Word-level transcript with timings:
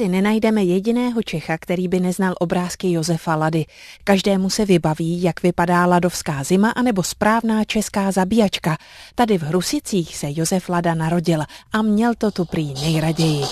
asi 0.00 0.08
nenajdeme 0.08 0.64
jediného 0.64 1.22
Čecha, 1.22 1.58
který 1.58 1.88
by 1.88 2.00
neznal 2.00 2.34
obrázky 2.40 2.92
Josefa 2.92 3.36
Lady. 3.36 3.64
Každému 4.04 4.50
se 4.50 4.64
vybaví, 4.64 5.22
jak 5.22 5.42
vypadá 5.42 5.86
ladovská 5.86 6.42
zima 6.44 6.70
anebo 6.70 7.02
správná 7.02 7.64
česká 7.64 8.10
zabíjačka. 8.10 8.76
Tady 9.14 9.38
v 9.38 9.42
Hrusicích 9.42 10.16
se 10.16 10.26
Josef 10.30 10.68
Lada 10.68 10.94
narodil 10.94 11.42
a 11.72 11.82
měl 11.82 12.14
to 12.18 12.30
tu 12.30 12.44
prý 12.44 12.74
nejraději. 12.74 13.44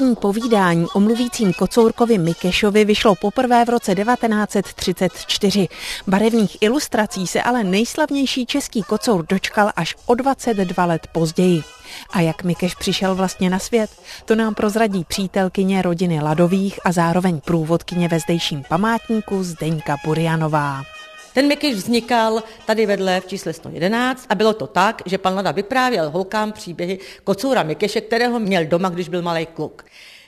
První 0.00 0.16
povídání 0.16 0.86
o 0.94 1.00
mluvícím 1.00 1.52
kocourkovi 1.52 2.18
Mikešovi 2.18 2.84
vyšlo 2.84 3.14
poprvé 3.14 3.64
v 3.64 3.68
roce 3.68 3.94
1934. 3.94 5.68
Barevných 6.06 6.56
ilustrací 6.60 7.26
se 7.26 7.42
ale 7.42 7.64
nejslavnější 7.64 8.46
český 8.46 8.82
kocour 8.82 9.26
dočkal 9.28 9.72
až 9.76 9.96
o 10.06 10.14
22 10.14 10.84
let 10.84 11.06
později. 11.12 11.62
A 12.10 12.20
jak 12.20 12.44
Mikeš 12.44 12.74
přišel 12.74 13.14
vlastně 13.14 13.50
na 13.50 13.58
svět, 13.58 13.90
to 14.24 14.34
nám 14.34 14.54
prozradí 14.54 15.04
přítelkyně 15.04 15.82
rodiny 15.82 16.20
Ladových 16.20 16.80
a 16.84 16.92
zároveň 16.92 17.40
průvodkyně 17.40 18.08
ve 18.08 18.20
zdejším 18.20 18.62
památníku 18.68 19.42
Zdeňka 19.42 19.96
Burianová. 20.04 20.82
Ten 21.34 21.46
Mikyš 21.46 21.74
vznikal 21.74 22.42
tady 22.66 22.86
vedle 22.86 23.20
v 23.20 23.26
čísle 23.26 23.52
111 23.52 24.26
a 24.28 24.34
bylo 24.34 24.52
to 24.52 24.66
tak, 24.66 25.02
že 25.06 25.18
pan 25.18 25.34
Lada 25.34 25.50
vyprávěl 25.50 26.10
holkám 26.10 26.52
příběhy 26.52 26.98
kocoura 27.24 27.62
Mikyše, 27.62 28.00
kterého 28.00 28.38
měl 28.38 28.64
doma, 28.64 28.88
když 28.88 29.08
byl 29.08 29.22
malý 29.22 29.46
kluk. 29.46 29.84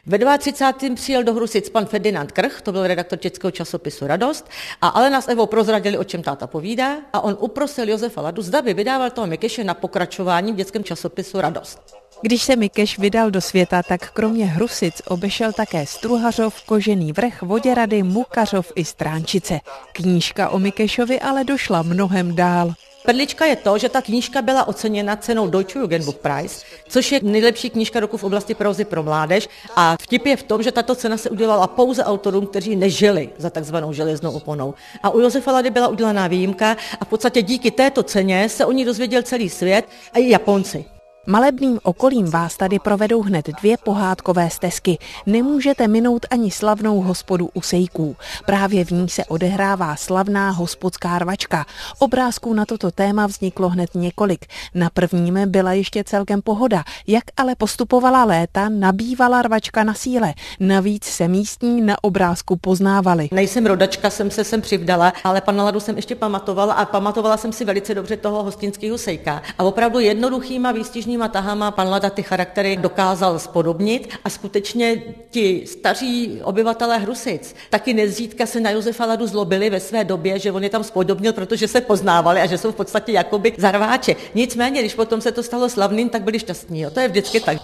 Ve 0.06 0.38
32. 0.38 0.95
přijel 0.95 1.25
do 1.25 1.34
Hrusic 1.34 1.69
pan 1.69 1.87
Ferdinand 1.87 2.33
Krch, 2.33 2.62
to 2.62 2.73
byl 2.73 2.87
redaktor 2.87 3.19
českého 3.19 3.51
časopisu 3.51 4.06
Radost, 4.06 4.48
a 4.80 4.88
Alena 4.88 5.20
s 5.20 5.28
Evou 5.28 5.47
prozradili, 5.47 5.98
o 5.98 6.05
čem 6.05 6.23
táta 6.23 6.47
povídá, 6.47 6.97
a 7.12 7.20
on 7.20 7.37
uprosil 7.41 7.89
Josefa 7.89 8.20
Ladu, 8.20 8.42
zda 8.42 8.62
by 8.62 8.75
vydával 8.75 9.11
toho 9.11 9.27
Mikyše 9.27 9.64
na 9.64 9.75
pokračování 9.75 10.53
v 10.53 10.56
dětském 10.56 10.84
časopisu 10.84 11.41
Radost. 11.41 12.02
Když 12.25 12.43
se 12.43 12.57
Mikeš 12.57 12.99
vydal 12.99 13.31
do 13.31 13.41
světa, 13.41 13.83
tak 13.83 14.11
kromě 14.11 14.47
Hrusic 14.47 15.03
obešel 15.09 15.53
také 15.53 15.87
Struhařov, 15.87 16.62
Kožený 16.62 17.12
vrch, 17.12 17.42
Voděrady, 17.42 18.03
Mukařov 18.03 18.73
i 18.75 18.84
Stránčice. 18.84 19.61
Knížka 19.92 20.48
o 20.48 20.59
Mikešovi 20.59 21.20
ale 21.20 21.45
došla 21.45 21.83
mnohem 21.83 22.34
dál. 22.34 22.75
Perlička 23.05 23.45
je 23.45 23.56
to, 23.56 23.79
že 23.79 23.89
ta 23.89 24.03
knížka 24.03 24.42
byla 24.42 24.69
oceněna 24.69 25.17
cenou 25.17 25.48
Deutsche 25.48 25.79
Jugendbuch 25.79 26.14
Prize, 26.14 26.64
což 26.89 27.12
je 27.12 27.20
nejlepší 27.23 27.70
knížka 27.70 28.01
roku 28.01 28.17
v 28.17 28.25
oblasti 28.25 28.55
prozy 28.55 28.84
pro 28.84 29.03
mládež. 29.03 29.48
A 29.77 29.97
vtip 30.03 30.27
je 30.27 30.36
v 30.36 30.42
tom, 30.42 30.62
že 30.62 30.73
tato 30.73 30.95
cena 30.95 31.17
se 31.17 31.31
udělala 31.31 31.67
pouze 31.67 32.05
autorům, 32.05 32.47
kteří 32.47 32.77
nežili 32.77 33.31
za 33.39 33.51
takzvanou 33.51 33.92
železnou 33.92 34.33
oponou. 34.33 34.75
A 35.03 35.11
u 35.11 35.20
Josefa 35.20 35.53
Lady 35.53 35.70
byla 35.70 35.89
udělaná 35.89 36.27
výjimka 36.27 36.77
a 37.01 37.05
v 37.05 37.09
podstatě 37.09 37.42
díky 37.42 37.70
této 37.70 38.03
ceně 38.03 38.48
se 38.48 38.67
o 38.67 38.73
ní 38.73 38.84
dozvěděl 38.84 39.23
celý 39.23 39.48
svět 39.48 39.89
a 40.12 40.19
i 40.19 40.29
Japonci. 40.29 40.84
Malebným 41.27 41.78
okolím 41.83 42.31
vás 42.31 42.56
tady 42.56 42.78
provedou 42.78 43.23
hned 43.23 43.48
dvě 43.61 43.77
pohádkové 43.84 44.51
stezky. 44.51 44.98
Nemůžete 45.27 45.89
minout 45.89 46.27
ani 46.31 46.51
slavnou 46.51 47.01
hospodu 47.01 47.51
u 47.55 47.61
Sejků. 47.61 48.17
Právě 48.47 48.84
v 48.84 48.91
ní 48.91 49.09
se 49.09 49.25
odehrává 49.25 49.97
slavná 49.97 50.51
hospodská 50.51 51.19
rvačka. 51.19 51.67
Obrázků 51.98 52.55
na 52.55 52.67
toto 52.67 52.91
téma 52.91 53.27
vzniklo 53.27 53.69
hned 53.69 53.95
několik. 53.95 54.47
Na 54.75 54.91
prvním 54.91 55.39
byla 55.47 55.73
ještě 55.73 56.05
celkem 56.05 56.42
pohoda. 56.42 56.84
Jak 57.06 57.25
ale 57.36 57.55
postupovala 57.55 58.25
léta, 58.25 58.69
nabývala 58.69 59.42
rvačka 59.42 59.84
na 59.84 59.95
síle. 59.95 60.34
Navíc 60.61 61.05
se 61.05 61.29
místní 61.29 61.81
na 61.81 62.05
obrázku 62.05 62.57
poznávali. 62.57 63.29
Nejsem 63.33 63.67
rodačka, 63.67 64.11
jsem 64.11 64.31
se 64.31 64.45
sem 64.45 64.61
přivdala, 64.61 65.12
ale 65.25 65.41
pana 65.41 65.64
Ladu 65.64 65.81
jsem 65.81 65.97
ještě 65.97 66.14
pamatovala 66.14 66.75
a 66.75 66.84
pamatovala 66.84 67.36
jsem 67.36 67.53
si 67.53 67.64
velice 67.64 67.95
dobře 67.95 68.17
toho 68.17 68.42
hostinského 68.42 68.98
sejka. 68.98 69.42
A 69.59 69.64
opravdu 69.64 69.98
jednoduchýma 69.98 70.73
výstižnými 70.73 71.11
ručníma 71.12 71.28
tahama 71.28 71.70
pan 71.70 71.88
Lada 71.88 72.10
ty 72.10 72.22
charaktery 72.22 72.77
dokázal 72.77 73.38
spodobnit 73.38 74.08
a 74.24 74.30
skutečně 74.30 75.02
ti 75.30 75.64
staří 75.66 76.41
obyvatelé 76.42 76.98
Hrusic 76.98 77.55
taky 77.70 77.94
nezřídka 77.94 78.46
se 78.46 78.60
na 78.60 78.70
Josefa 78.70 79.06
Ladu 79.06 79.27
zlobili 79.27 79.70
ve 79.70 79.80
své 79.80 80.05
době, 80.05 80.39
že 80.39 80.52
on 80.52 80.64
je 80.64 80.70
tam 80.70 80.84
spodobnil, 80.84 81.33
protože 81.33 81.68
se 81.68 81.80
poznávali 81.80 82.40
a 82.40 82.46
že 82.46 82.58
jsou 82.58 82.72
v 82.72 82.74
podstatě 82.74 83.12
jakoby 83.12 83.52
zarváče. 83.58 84.17
Nicméně, 84.34 84.80
když 84.80 84.95
potom 84.95 85.20
se 85.20 85.33
to 85.33 85.42
stalo 85.42 85.68
slavným, 85.68 86.08
tak 86.08 86.22
byli 86.22 86.39
šťastní. 86.39 86.80
Jo. 86.80 86.90
To 86.90 87.01
je 87.01 87.08
vždycky 87.08 87.40
tak. 87.40 87.58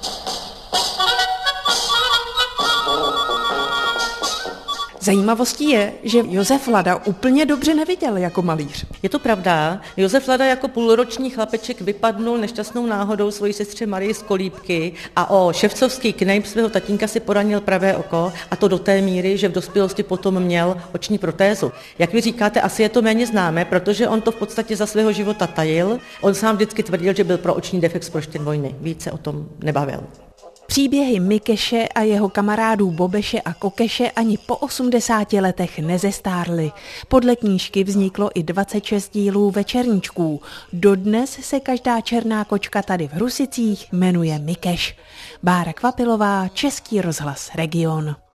Zajímavostí 5.08 5.70
je, 5.70 5.92
že 6.02 6.22
Josef 6.28 6.68
Lada 6.68 6.96
úplně 7.06 7.46
dobře 7.46 7.74
neviděl 7.74 8.16
jako 8.16 8.42
malíř. 8.42 8.86
Je 9.02 9.08
to 9.08 9.18
pravda. 9.18 9.80
Josef 9.96 10.28
Lada 10.28 10.44
jako 10.44 10.68
půlroční 10.68 11.30
chlapeček 11.30 11.80
vypadnul 11.80 12.38
nešťastnou 12.38 12.86
náhodou 12.86 13.30
svojí 13.30 13.52
sestře 13.52 13.86
Marii 13.86 14.14
z 14.14 14.22
kolíbky 14.22 14.92
a 15.16 15.30
o 15.30 15.52
ševcovský 15.52 16.12
knejp 16.12 16.46
svého 16.46 16.68
tatínka 16.68 17.06
si 17.06 17.20
poranil 17.20 17.60
pravé 17.60 17.96
oko 17.96 18.32
a 18.50 18.56
to 18.56 18.68
do 18.68 18.78
té 18.78 19.00
míry, 19.00 19.38
že 19.38 19.48
v 19.48 19.52
dospělosti 19.52 20.02
potom 20.02 20.40
měl 20.40 20.76
oční 20.94 21.18
protézu. 21.18 21.72
Jak 21.98 22.12
vy 22.12 22.20
říkáte, 22.20 22.60
asi 22.60 22.82
je 22.82 22.88
to 22.88 23.02
méně 23.02 23.26
známé, 23.26 23.64
protože 23.64 24.08
on 24.08 24.20
to 24.20 24.32
v 24.32 24.36
podstatě 24.36 24.76
za 24.76 24.86
svého 24.86 25.12
života 25.12 25.46
tajil. 25.46 25.98
On 26.20 26.34
sám 26.34 26.56
vždycky 26.56 26.82
tvrdil, 26.82 27.14
že 27.14 27.24
byl 27.24 27.38
pro 27.38 27.54
oční 27.54 27.80
defekt 27.80 28.04
z 28.04 28.10
vojny. 28.40 28.74
Více 28.80 29.12
o 29.12 29.18
tom 29.18 29.48
nebavil. 29.64 30.00
Příběhy 30.70 31.20
Mikeše 31.20 31.88
a 31.88 32.00
jeho 32.00 32.28
kamarádů 32.28 32.90
Bobeše 32.90 33.40
a 33.40 33.54
Kokeše 33.54 34.10
ani 34.10 34.38
po 34.38 34.56
80 34.56 35.32
letech 35.32 35.78
nezestárly. 35.78 36.72
Podle 37.08 37.36
knížky 37.36 37.84
vzniklo 37.84 38.30
i 38.34 38.42
26 38.42 39.12
dílů 39.12 39.50
večerníčků. 39.50 40.40
Dodnes 40.72 41.30
se 41.30 41.60
každá 41.60 42.00
černá 42.00 42.44
kočka 42.44 42.82
tady 42.82 43.08
v 43.08 43.12
Hrusicích 43.12 43.92
jmenuje 43.92 44.38
Mikeš. 44.38 44.96
Bára 45.42 45.72
Kvapilová, 45.72 46.48
Český 46.48 47.00
rozhlas 47.00 47.50
Region. 47.54 48.16